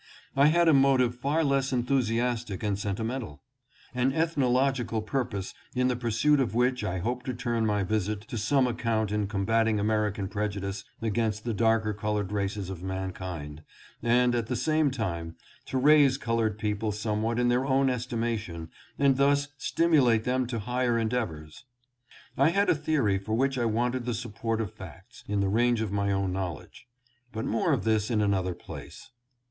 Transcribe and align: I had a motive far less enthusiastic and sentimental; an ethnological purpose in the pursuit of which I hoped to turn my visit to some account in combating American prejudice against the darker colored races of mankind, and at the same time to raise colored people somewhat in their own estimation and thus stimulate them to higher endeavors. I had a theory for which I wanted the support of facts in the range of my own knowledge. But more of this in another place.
I 0.35 0.47
had 0.47 0.67
a 0.67 0.73
motive 0.73 1.17
far 1.17 1.43
less 1.43 1.71
enthusiastic 1.71 2.63
and 2.63 2.79
sentimental; 2.79 3.43
an 3.93 4.11
ethnological 4.13 5.03
purpose 5.03 5.53
in 5.75 5.89
the 5.89 5.95
pursuit 5.95 6.39
of 6.39 6.55
which 6.55 6.83
I 6.83 6.97
hoped 6.97 7.27
to 7.27 7.35
turn 7.35 7.67
my 7.67 7.83
visit 7.83 8.21
to 8.21 8.37
some 8.39 8.65
account 8.65 9.11
in 9.11 9.27
combating 9.27 9.79
American 9.79 10.27
prejudice 10.27 10.83
against 11.03 11.43
the 11.43 11.53
darker 11.53 11.93
colored 11.93 12.31
races 12.31 12.71
of 12.71 12.81
mankind, 12.81 13.61
and 14.01 14.33
at 14.33 14.47
the 14.47 14.55
same 14.55 14.89
time 14.89 15.35
to 15.67 15.77
raise 15.77 16.17
colored 16.17 16.57
people 16.57 16.91
somewhat 16.91 17.37
in 17.37 17.49
their 17.49 17.67
own 17.67 17.87
estimation 17.87 18.71
and 18.97 19.17
thus 19.17 19.49
stimulate 19.59 20.23
them 20.23 20.47
to 20.47 20.57
higher 20.57 20.97
endeavors. 20.97 21.63
I 22.35 22.49
had 22.49 22.71
a 22.71 22.73
theory 22.75 23.19
for 23.19 23.35
which 23.35 23.55
I 23.55 23.65
wanted 23.65 24.05
the 24.05 24.15
support 24.15 24.61
of 24.61 24.73
facts 24.73 25.23
in 25.27 25.41
the 25.41 25.47
range 25.47 25.79
of 25.79 25.91
my 25.91 26.11
own 26.11 26.33
knowledge. 26.33 26.87
But 27.31 27.45
more 27.45 27.71
of 27.71 27.83
this 27.83 28.09
in 28.09 28.19
another 28.19 28.55
place. 28.55 29.11